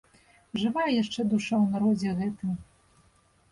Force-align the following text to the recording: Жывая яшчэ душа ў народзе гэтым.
Жывая 0.61 0.85
яшчэ 1.01 1.27
душа 1.35 1.53
ў 1.63 1.65
народзе 1.75 2.17
гэтым. 2.25 2.59